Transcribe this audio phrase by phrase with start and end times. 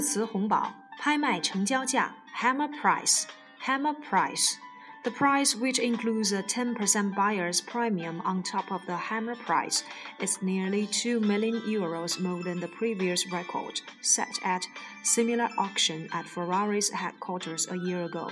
[0.00, 8.96] 词红宝，拍卖成交价 hammer price，hammer price。The price, which includes a 10% buyer's premium on top of the
[8.96, 9.82] hammer price,
[10.18, 14.66] is nearly 2 million euros more than the previous record set at
[15.02, 18.30] similar auction at Ferrari's headquarters a year ago.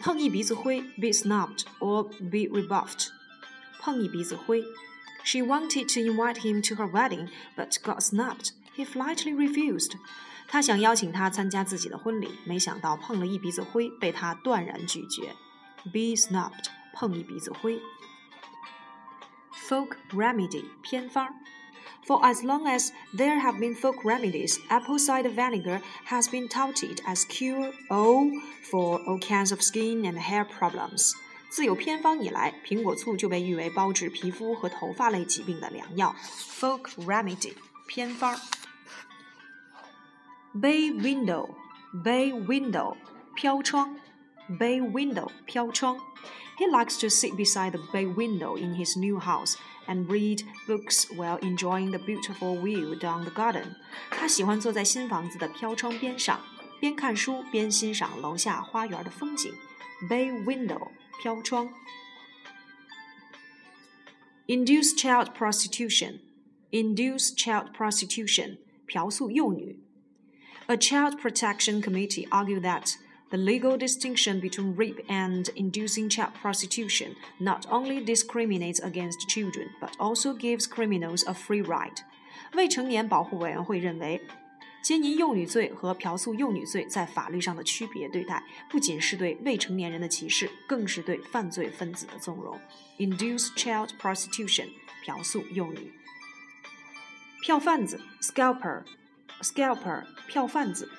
[0.00, 3.08] 碰一鼻子灰，be snubbed or be rebuffed。
[3.80, 4.64] 碰一鼻子灰。
[5.24, 8.52] She wanted to invite him to her wedding, but got snubbed.
[8.74, 9.92] He flatly refused.
[10.48, 15.34] 她想邀请他参加自己的婚礼，没想到碰了一鼻子灰，被他断然拒绝。
[15.84, 17.78] Be snubbed，碰一鼻子灰。
[19.69, 21.33] Folk remedy，偏方。
[22.05, 27.25] For as long as there have been folk remedies, apple cider vinegar has been touted as
[27.25, 28.29] cure all
[28.63, 31.13] for all kinds of skin and hair problems.
[31.49, 36.15] 自有偏方以来，苹果醋就被誉为包治皮肤和头发类疾病的良药。
[36.59, 37.53] Folk remedy，
[37.87, 38.37] 偏方。
[40.53, 41.49] bay window,
[42.03, 42.95] bay window,
[43.35, 43.97] 飘窗
[44.59, 45.97] ，bay window, 飘窗。
[46.57, 49.55] He likes to sit beside the bay window in his new house
[49.87, 53.75] and read books while enjoying the beautiful view down the garden.
[54.09, 56.39] 他喜欢坐在新房子的飘窗边上，
[56.79, 59.53] 边看书边欣赏楼下花园的风景。
[60.09, 60.89] Bay window,
[61.21, 61.69] 飘窗。
[64.47, 66.19] Induce child prostitution,
[66.71, 69.85] induce child prostitution, 嫖宿幼女。
[70.67, 72.97] a Child Protection Committee argued that
[73.29, 79.91] the legal distinction between rape and inducing child prostitution not only discriminates against children, but
[79.97, 82.03] also gives criminals a free ride.
[82.53, 84.21] 未成年保护委员会认为，
[84.81, 92.59] 奸淫幼女罪和嫖宿幼女罪在法律上的区别对待，不仅是对未成年人的歧视，更是对犯罪分子的纵容。
[92.99, 94.69] Induce child prostitution，
[95.03, 95.91] 嫖宿幼女。
[97.41, 100.89] 票贩子，scalper。scalper 票贩子。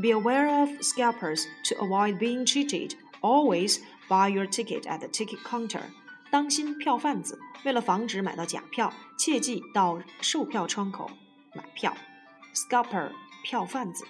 [0.00, 2.94] Be aware of scalpers to avoid being cheated.
[3.20, 5.82] Always buy your ticket at the ticket counter.
[6.30, 11.10] 当心票贩子，为了防止买到假票，切记到售票窗口
[11.54, 11.94] 买票。
[12.54, 13.10] Scalper
[13.42, 14.04] 票贩子。